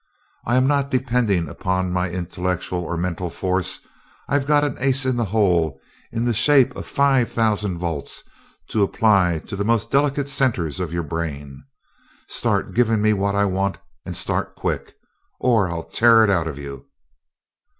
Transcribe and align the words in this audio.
I 0.47 0.55
am 0.55 0.65
not 0.65 0.89
depending 0.89 1.47
upon 1.47 1.91
my 1.93 2.09
intellectual 2.09 2.79
or 2.79 2.97
mental 2.97 3.29
force 3.29 3.81
I've 4.27 4.47
got 4.47 4.63
an 4.63 4.75
ace 4.79 5.05
in 5.05 5.15
the 5.15 5.25
hole 5.25 5.79
in 6.11 6.25
the 6.25 6.33
shape 6.33 6.75
of 6.75 6.87
five 6.87 7.31
thousand 7.31 7.77
volts 7.77 8.23
to 8.71 8.81
apply 8.81 9.43
to 9.45 9.55
the 9.55 9.63
most 9.63 9.91
delicate 9.91 10.27
centers 10.27 10.79
of 10.79 10.91
your 10.91 11.03
brain. 11.03 11.65
Start 12.25 12.73
giving 12.73 12.99
me 12.99 13.13
what 13.13 13.35
I 13.35 13.45
want, 13.45 13.77
and 14.03 14.17
start 14.17 14.55
quick, 14.55 14.95
or 15.39 15.69
I'll 15.69 15.83
tear 15.87 16.23
it 16.23 16.31
out 16.31 16.47
of 16.47 16.57
you." 16.57 16.87